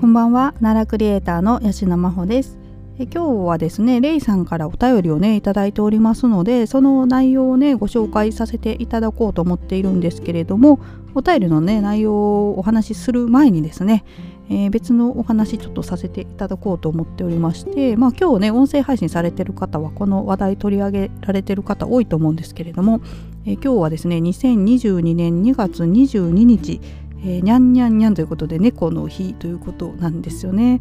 [0.00, 0.54] こんばんは。
[0.60, 2.58] 奈良クリエイターの吉野真帆です。
[2.98, 10.78] 今日はですねレイさんからお便りをねいただいておりますのでその内容をねご紹介させていただこうと思っているんですけれども
[11.14, 12.14] お便りのね内容
[12.50, 14.04] をお話しする前にですね、
[14.48, 23.00] えー、別のお話ちょっとさせていただこうと思っておりましてまあ今日ね音声配信されてる方はこの話題取り上げられてる方多いと思うんですけれども、
[23.44, 26.80] えー、今日はですね2022年2月22日
[27.20, 30.80] えー、にゃんにゃんにゃんということで猫の日ということなんですよね。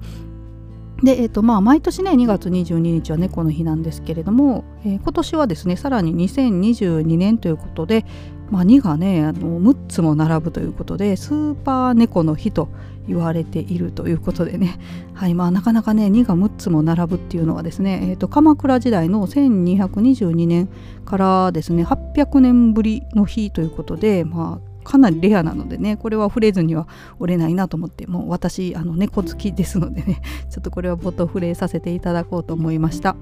[1.04, 8.06] で、えーとまあ、毎年ね2月22日は猫の日なんですけれども、えー、今年はですねさらに2022年ということで、
[8.50, 12.70] まあ、2がねあの6つも並ぶということでスーパー猫の日と
[13.08, 14.80] 言われているということでね、
[15.14, 20.70] はいまあ、なかなかね2が6つも並ぶっていうのはですね、えーと、鎌倉時代の1222年
[21.04, 26.88] からですね800年ぶりの日ということで、まあ、かなりレアなのでねこれは触れずには
[27.20, 33.16] 折れないなと思ってもう私あの猫好きですのでね ちょっとこれは冒頭触れさせていただこうと思いました。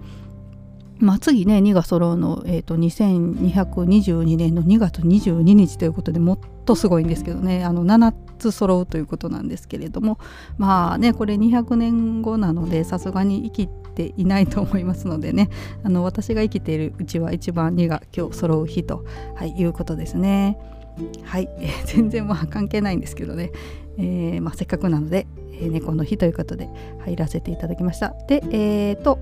[1.00, 10.20] まあ、次ね2が揃うの、えーと、2222年の2月22日ということでもっとすごいんですけどねあの7つ揃うということなんですけれども
[10.59, 15.50] まあねこれ200年後なのでさすがに生きていないと思いますのでね
[15.84, 19.04] あの私が生きているうちは一番2が今日揃う日と、
[19.36, 20.58] はい、いうことですね。
[21.23, 23.52] はい、えー、全然まあ関係ないんですけどね、
[23.97, 26.70] えーまあ、せっかくなので、えー、猫の日ということで
[27.06, 28.14] 入らせていただきました。
[28.28, 29.20] でえっ、ー、と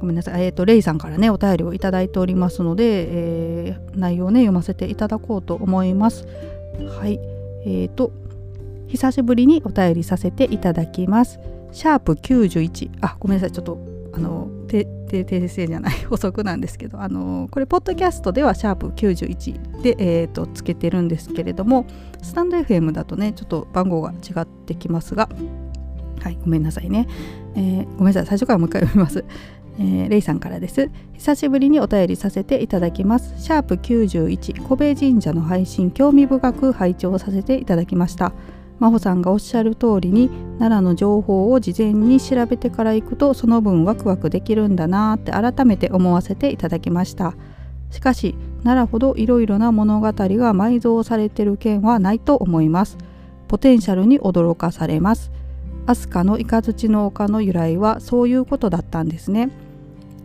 [0.00, 6.26] ごめんなさい、えーと、レイさんからねお便りをいただいておりますので、えー、内容をね読ませていただこうと思います。
[6.98, 7.20] はい。
[7.64, 8.12] えーと
[8.92, 11.40] 久しぶりにお便りさせていただきます。
[11.72, 13.52] シャープ91あごめんなさい。
[13.52, 13.78] ちょっと
[14.12, 14.50] あの
[15.20, 21.86] 訂正じゃない補足なんですけどあのこれポッドキャストではシャープ91で、えーと、つけてるんですけれども
[22.22, 25.28] スタンド FM だとねちょっと番号が違ってきますが
[26.20, 27.06] はいごめんなさいね、
[27.54, 29.24] えー、ごめんなさい最初からもう一回読みます
[29.78, 30.90] えー、レイさんからです。
[31.14, 33.34] 久しぶりにお便りさせていただきます。
[33.42, 38.32] シャープ91、小部神社の配信、興味深く拝聴させていただきました。
[38.82, 40.28] 真帆さんがおっしゃる通りに
[40.58, 47.36] 奈良の情報を事前に調べてから行くとその分ワクワクできるんだなって改めて思わせていただきました。
[47.90, 48.34] しかし
[48.64, 52.98] 奈良ほどいろいろな物語が埋蔵されてる件はないと思います。
[53.46, 55.30] ポテンシャルに驚かされます。
[55.86, 59.50] 飛鳥の雷の丘の由来はそういうことだったんですね。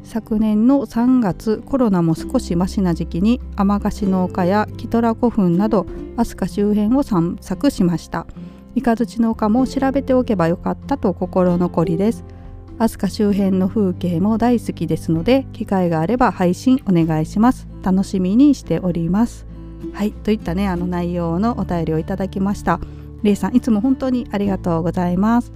[0.08, 5.86] 昨年の3月コロナも少しマシな時期に天ヶの丘やキトラ古墳など
[6.16, 8.26] 飛鳥周辺を散策しました。
[8.82, 12.24] 雷の丘も調べておけばよかったと心残りです。
[12.80, 17.68] 飛鳥周辺の風景も大好きですので機会があれば配信お願いします。
[17.84, 19.46] 楽しみにしております。
[19.92, 22.80] はいといったねあの内容のお便りをいただきました。
[23.24, 25.52] れいさんいつも本当にありがとうございます。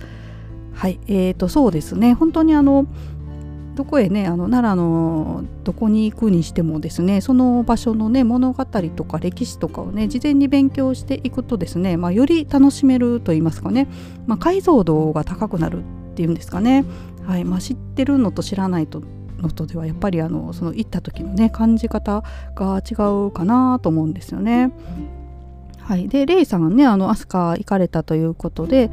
[0.74, 2.16] はいえーとそうですね。
[2.16, 2.86] 本当にあの
[3.76, 13.88] どこへねあの奈良のどこに行くにしてもですねその場所のね物語とか歴史とかをね事前に勉強していくとですね、まあ、より楽しめると言いますかね、
[14.28, 16.86] まあ、解像度が高くなるっていうんですかね、
[17.26, 19.02] はいまあ、知ってるのと知らないと
[19.38, 22.24] のとではやっぱりあのその行った時のね感じ方
[22.56, 22.94] が違
[23.28, 24.72] うかなと思うんですよね。
[25.80, 28.92] はい、でレイさんねあの飛鳥行かれたということで、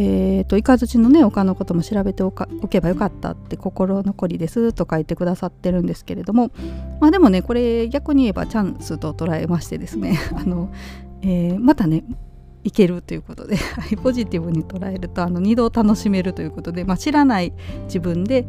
[0.00, 6.52] えーと、雷のね丘のことも調べておけばよかったって心残りですと書いてくださってるんですけれども
[7.00, 10.70] まあでもねこれ逆に言えばチャンスと捉えましてですね あの、
[11.22, 12.04] えー、またね
[12.62, 13.56] いけるということで
[14.00, 17.52] ポジティブに捉えるとあの2度楽しめるということで、まあ、知らない
[17.86, 18.46] 自分で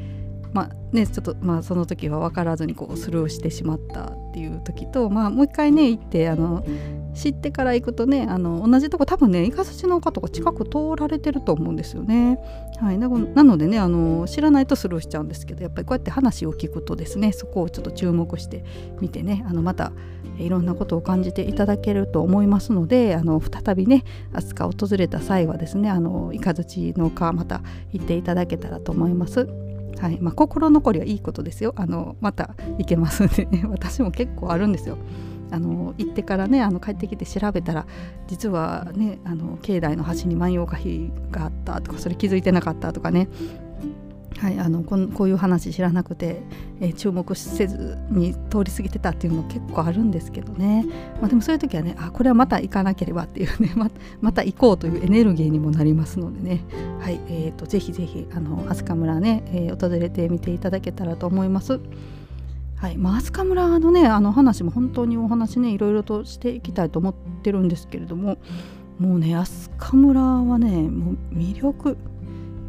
[0.53, 6.65] まあね、ちょっとまあその時は分からずにこうスルーしてしまったっていう時と、まあ、もう一回ね行ってあの
[7.13, 12.39] 知ってから行くとねあの同じとこ多分ねイカスチの丘とか近く通られてると思うんですよね。
[12.79, 18.63] はい、なのでねあの知らないとスルーしちゃうんですけどやっぱりこうやって話を聞くとですねそこをちょっと注目して
[19.01, 19.91] みてねあのまた
[20.38, 29.69] いろんなことを感じていただけると思いますのであの再びね飛鳥訪れた際はですねあのイカズチの丘また行っていただけたらと思います。
[29.97, 30.19] はい。
[30.21, 31.74] まあ、心残りはいいことですよ。
[31.75, 33.65] あのまた行けますんでね。
[33.69, 34.97] 私も結構あるんですよ。
[35.51, 37.88] あの行ってからねあの帰ってきて調べたら
[38.27, 43.30] 実はねあの境内の端に万葉歌碑があったとかそれ気づいてなかったとかね。
[44.39, 46.41] はい、あのここういう話知らなくて、
[46.80, 50.86] えー、注目せずに通り過ぎてたっていうの結構あるんですけどね、
[51.19, 53.91] まあ、でもそういう時はねあこれはまた行かなければっていうね ま
[54.21, 56.63] また行こうというエネルギーにもなりますのでね、
[57.00, 61.80] はいえーと、ぜひぜひあの飛鳥村ね、えー、訪れてみていただけたらと思います。
[62.77, 67.13] はいまあ、飛鳥村のねあの話も本当にお話ねいろいろとしていきたいと思っ
[67.44, 68.38] てるんですけれども
[69.00, 71.97] もうね飛鳥村はねもう魅力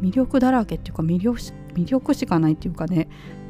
[0.01, 1.39] 魅力だらけっていうか魅力
[1.73, 3.07] 魅力しかないっていうかね、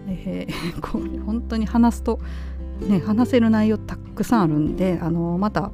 [0.07, 2.19] えー、 これ本当に話すと、
[2.87, 5.71] ね、話せる内容たくさんあるんであのまた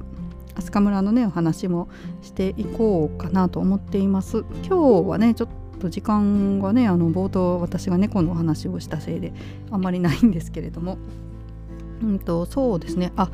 [0.56, 1.88] 飛鳥村のねお話も
[2.22, 4.44] していこうかなと思っています。
[4.68, 5.50] 今日はねちょっ
[5.80, 9.34] と時間がねあの冒頭私が猫のお話をしたせいで
[9.70, 10.98] あんまりないんですけれども。
[12.02, 13.12] うんとそうですね。
[13.16, 13.32] あ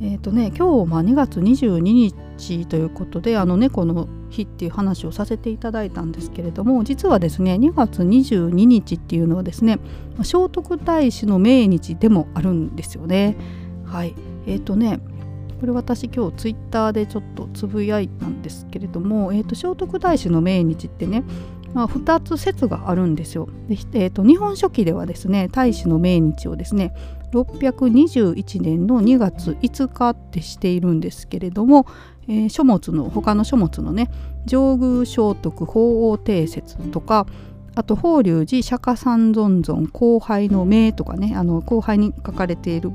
[0.00, 9.78] えっ、ー、とね今日、まあ、2月22日ということであの猫の日っていう話をさせていただいたんですけれども実はですね2月22日っていうのはですね
[10.22, 13.36] 聖徳太子の命日でもあるんですよね。
[13.84, 14.14] はい
[14.46, 15.00] え、ー、とね
[15.60, 21.24] これ私今日ツイッターでちょっとつぶやいたんですけれども、えーと、聖徳太子の命日ってね、
[21.72, 23.48] まあ、2つ説があるんですよ。
[23.68, 26.94] でえーと、日本書紀ではですね太子の命日をですね
[27.32, 31.86] 621年の2月5日ってしているんですけれども、
[32.28, 34.10] えー、書物の他の書物のね
[34.46, 37.26] 上宮聖徳法王定説とか
[37.74, 42.92] あと法隆寺釈迦三尊尊後輩の名とかねあの後輩に書かれている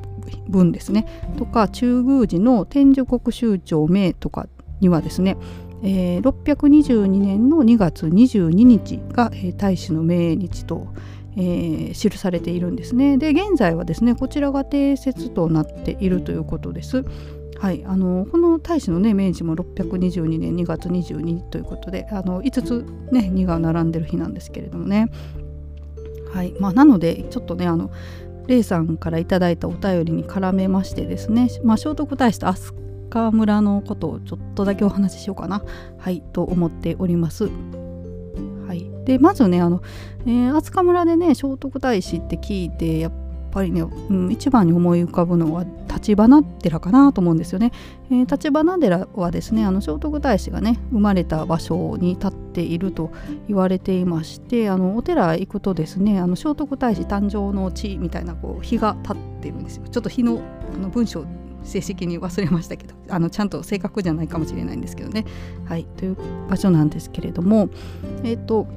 [0.48, 1.06] 文ですね
[1.38, 4.48] とか中宮寺の天寿国州長名とか
[4.80, 5.38] にはですね、
[5.84, 10.88] えー、622年の2月22日が、えー、大使の命日と、
[11.36, 13.18] えー、記されているんですね。
[13.18, 17.04] で現在はですねこちらが定説となっているということです。
[17.60, 25.12] はい、あのこの大使のね明治も622年2月22日ということであの5つね2が並んでる日なんですけれどもね。
[26.32, 27.92] はいまあ、なのでちょっとねあの
[28.48, 32.74] レイさんから頂いたお便りに絡めましてですね、まあ、聖徳太子と飛
[33.10, 35.64] 鳥村のことをちょっとだけお話ししようかな、
[35.98, 37.50] はい、と思っております。
[38.68, 39.82] はい、でまずねあの、
[40.26, 47.72] えー、飛鳥村でね聖徳太子って聞いてやっぱぱりね、うん、一番に思い浮かぶのは橘寺かなと思うんですよね。
[48.10, 53.12] えー、橘寺はですねあの聖徳太子がね生まれた場所に立っていると
[53.48, 59.88] 言われていましてあのお寺行くとですねあの聖徳太子誕生の地みたいなこう日が立ってるんですよ。
[59.90, 60.42] ちょっと日の
[60.74, 61.26] あの文章
[61.64, 65.26] 正式に忘れましたけどあのちゃんと正確じゃないかもしれないんですけどね。
[65.66, 66.18] はいという
[66.50, 67.70] 場所なんですけれども
[68.24, 68.68] えっ、ー、と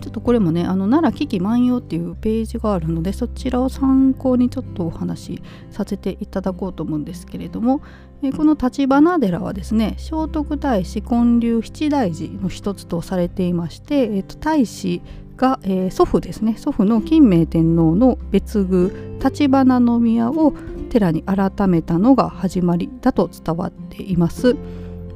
[0.00, 7.82] ちょっとこれもねあの奈良危機万葉っていうページがあるのでそちらを参考にちょっとお話しさせていただこうと思うんですけれども、
[8.22, 15.02] えこの立花寺はですね聖徳太子建立七大寺の一つとされていまして、えー、と太子
[15.36, 18.90] が、えー、祖父ですね祖父の金明天皇の別宮
[19.22, 20.54] 立花宮を
[20.90, 24.56] 寺に改めたのが始まりだと伝わっています。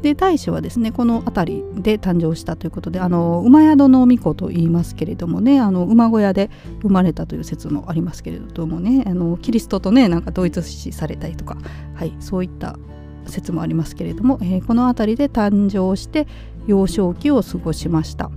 [0.02, 6.50] で大使はですねこの辺りで誕生したということであの馬宿の巫女と言いますけれどもねあの馬小屋で
[6.82, 11.56] 生まれたという説もありますけれどもねあのキリストとねなんか同一視されたりとか、
[11.94, 12.78] はい、そういった
[13.26, 16.26] 説もありますけれども、えー、この辺りで誕生して
[16.66, 18.30] 幼少期を過ごしました。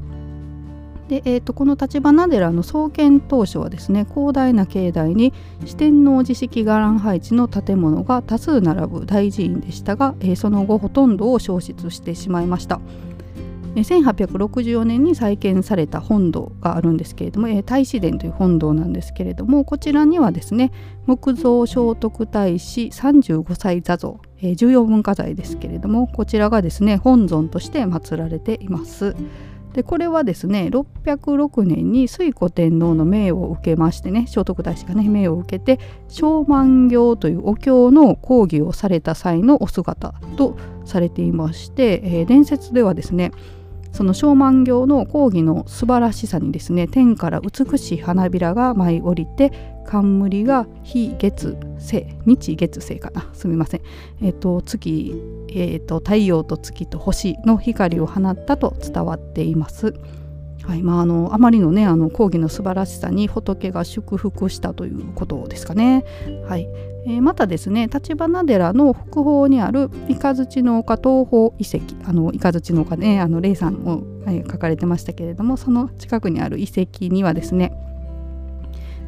[1.08, 5.34] で、えーと、この橘寺の創建当初はですね広大な境内に
[5.66, 12.80] 四天王寺式伽藍配置の建物が多数並ぶ大寺院でしたが、えー、その後ほとんどを焼失してしまいました。
[13.76, 20.72] 1864年に再建された本堂があるんですけれども、えー、太子殿という本堂なんですけれどもこちらにはですね
[21.08, 24.20] 木造聖徳太子35歳座像、
[24.56, 29.16] 重要文化財ですけれどもこちらがですね本尊として祀られています。
[29.74, 43.32] でこれはですね606年に推古天皇の命を受けましてね聖徳太子がね命を受けて小満行というお経の講義をされた際のお姿とされていまして、えー、伝説ではですね
[43.94, 49.52] その小満行の講義の素晴らしさにですね天から美しい花びらが舞い降りて
[49.86, 53.82] 冠が日月星日月星かなすみません、
[54.22, 55.14] えーと、月、
[55.50, 59.94] えーと、太陽と月と星の光を放ったと伝わっています。
[60.66, 66.04] はいまあ、あのあまりのねあの講義の素晴らしさに仏が祝福したということですかね。
[66.48, 66.68] はい
[67.06, 71.80] えー、またですね橘寺の北方にある雷の丘東方遺跡
[72.10, 77.74] あの雷の丘ねあの霊さんも、はい、書かれてましたけれどもその近くにある遺跡にはですね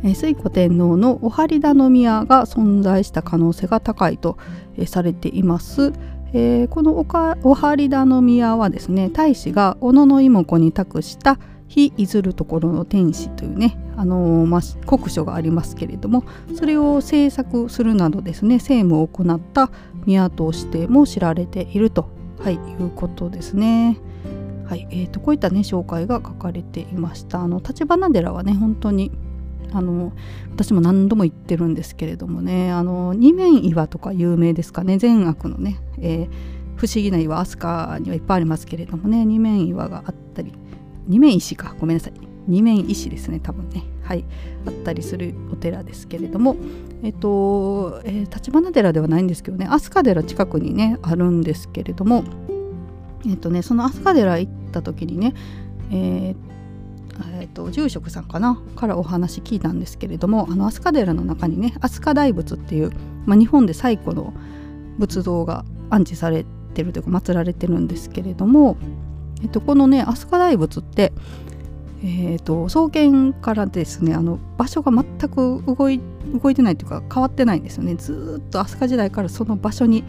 [0.03, 4.37] 推古天皇のお張田宮が存在した可能性が高いと
[4.85, 5.93] されています。
[6.37, 11.39] えー、このお張田宮はですね太子が小野妹子に託した
[11.69, 19.71] 非いずるところの天使というね、あのー、まあ、国書がありますけれどもそれを制作するなどですね政務を行った
[20.05, 22.09] 宮としても知られていると、
[22.41, 23.97] はい、いうことですね。
[24.65, 27.41] はいえーと、こういったね紹介が書かれていました。
[27.41, 29.11] あの橘寺はね本当に
[29.71, 30.13] あの
[30.51, 36.29] 私も何度も言ってるんですけれどもねあの二面岩とか有名ですかね善悪のね、えー、
[36.75, 40.53] 不思議な岩飛鳥にはいっぱいありますけれどもね二面岩があったり
[41.07, 42.13] 二面石かごめんなさい。
[42.47, 43.83] 二面石ですね多分ね。
[44.03, 44.23] はい。
[44.67, 46.55] あったりするお寺ですけれども
[47.03, 52.23] えっと、えー、立花寺ではないんですけどね飛鳥寺近くにねあるんですけれども
[53.27, 55.33] えっとねその飛鳥寺行った時にね
[55.91, 56.54] えー
[57.39, 58.59] えーと、住職さんかな？
[58.75, 62.91] からお話聞いたんですけれどもあの飛鳥寺の中にね飛鳥大仏っていう、
[63.25, 64.33] まあ、日本で最古の
[64.97, 68.77] 仏像が安置されてるというか祀られてるんですけれども、
[69.41, 71.13] えっと、このね飛鳥大仏って、
[72.03, 76.01] えーと、創建からですねあの場所が全く動い
[76.41, 77.95] 動いてないというか変わってないんですよね。
[77.95, 80.03] ずっと飛鳥時代からその場所に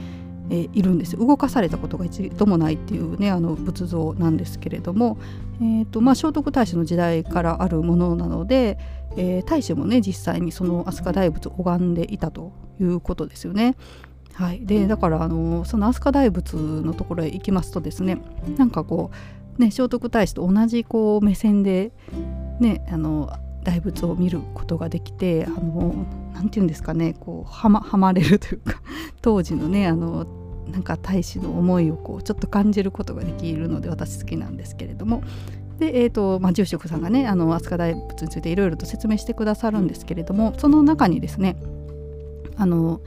[0.51, 5.19] えー、いるんです動かされたことが一度もないっていうねあの仏像なんですけれども、
[5.61, 8.79] えーとまあ、聖徳太子の時代からあるものなので、
[9.17, 13.77] えー、太子もね実際にその飛鳥大仏を拝んでいたということですよね。
[14.35, 18.19] はい、でだからあのその飛鳥大仏のところへ行きますとですね
[18.59, 19.11] なんかこ
[19.59, 21.93] うね聖徳太子と同じこう目線で
[22.61, 23.31] ねあの
[23.67, 28.81] 大仏を見ることができてあの何て言うんですかねこうはまはまれるというか
[29.23, 30.25] 当時のねあの
[30.71, 35.23] なんか大使の思いをこうちょっと感じることができるので私好きなんですけれども
[35.81, 41.57] で、えーとまあ、住職さんがねあの飛鳥大仏についていろいろと説明してくださるんですけれどもその中にですね
[42.57, 43.01] あの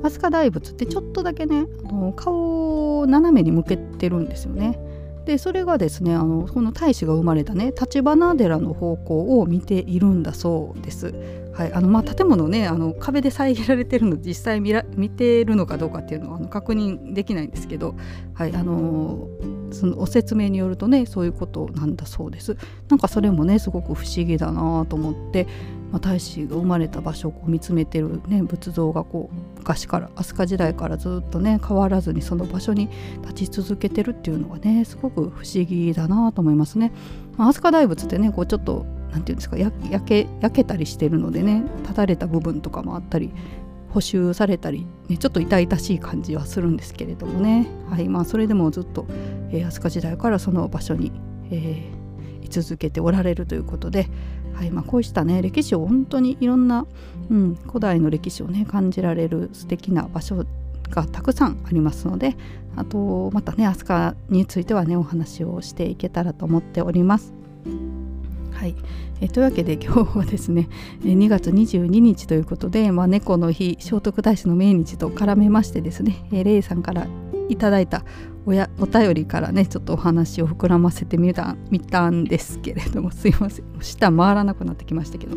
[0.00, 4.78] 飛鳥大仏ってちょっとだけねあの顔を斜めに向けてるんですよね。
[5.24, 11.14] でそれがですねあのこの大使が生まれたね立花寺の方向を見ているんだそうです。
[11.54, 17.94] はいあのまあ、建物ねあの壁で遮られてるの実際見ら見てるのかどうかっていうのはあの確認できないんですけど、
[18.34, 19.28] はいあの
[19.70, 22.56] そのお説明によるとねそういうことなんだそうです。
[22.88, 25.46] なんかそれもねすごく不思議だなと思って、
[25.94, 32.88] まあ、大使が生まれた場所をこう見つめてる、ね、仏像がこう昔から飛鳥時代からずっとね変わらずにその場所に
[33.22, 36.90] 立ち続けてるっていうのがねすごく不思議だなと思いますね。
[37.36, 39.72] まあ、飛鳥大仏ってねこうちょっと何て言うんですか焼
[40.04, 43.30] け焼けたりしてるのでね立たれた部分とかもあったり
[43.90, 49.06] 補修されたり、ね、ちょっと痛々しい感じはするんですけれどもね、はいまあ、それでもずっと、
[49.52, 51.12] えー、飛鳥時代からその場所に、
[51.52, 54.08] えー、居続けておられるということで、
[54.54, 56.86] はいまあ、こうしたね歴史を本当にいろんな、
[57.30, 60.44] うん、古代の歴史をね感じられる素敵な場所
[60.90, 62.36] がたくさんありますので
[62.76, 67.32] あとまたね飛鳥についてはねお話をしていけたらと思っております。
[68.52, 68.74] はい、
[69.20, 70.68] えというわけで今日はですね
[71.02, 77.06] 2月22日ということで、まあ、猫の日聖徳太子の命日と絡めましてですね、えレイさんから
[77.48, 78.04] いただいた
[78.46, 83.64] おやお便りからねちょっとお話を膨らませてみたみたんですけれどもすいません。
[83.80, 85.36] 舌回らなくなってきましたけど。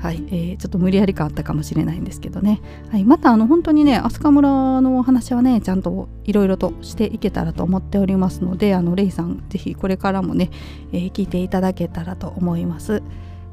[0.00, 2.60] はい、えー、ちょっと無理やり感あったかもしれないんですけどね、
[2.90, 10.50] はい、またあの本当にね飛鳥村のお話はねちゃんといろいろとしていけたらと思っておりますのであのレイさんぜひこれからもね、
[10.92, 13.02] えー、聞いていただけたらと思います。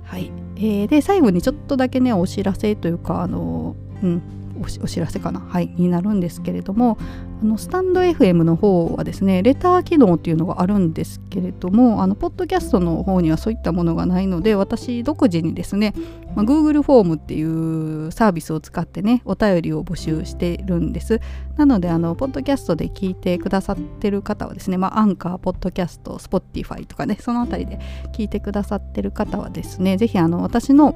[0.03, 4.21] はい、えー、で最後にちょっとだけねお知らせというかあのうん
[4.62, 6.98] お知らせかな、はい、になるんですけれども
[7.41, 15.94] あのスタンド FM の方はですねレター機能っていうのがあるんですけれどもあのポッドキャストの方にはそういったものがないので私独自にですね、
[16.36, 21.20] まあ、Google フォームっていうサービスを使ってねお便りを募集してるんです。
[21.58, 27.80] なのであのポッドキャストで聞いてくださってる方はですね、アンカー、ポッドキャスト、スポッティファイとかねそのあたりで
[28.13, 30.96] 聞いてくださってる方はですねぜひ私の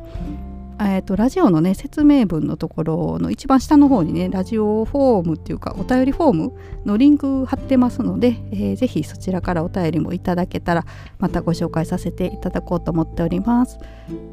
[0.79, 6.53] えーと、ラジオのね説明文のところの一番下の方にねラジオフォームっていうかお便りフォーム
[6.85, 10.85] のリンク貼ってますので、えー、ぜひそちらからお便りもいただけたら
[11.17, 13.79] またご紹介させていただこうと思っております。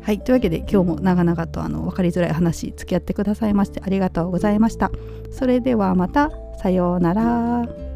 [0.02, 4.90] はいというわけで今日も長々とあの分かりづらい話付き合ってくださいましてありがとうございました。
[5.30, 7.91] それではまたさようなら。